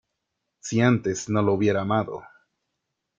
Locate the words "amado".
1.81-2.23